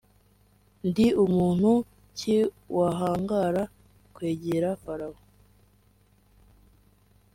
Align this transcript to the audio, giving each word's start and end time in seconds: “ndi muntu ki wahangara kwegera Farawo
“ndi 0.87 1.05
muntu 1.35 1.71
ki 2.17 2.35
wahangara 2.75 3.63
kwegera 4.15 4.69
Farawo 4.83 5.19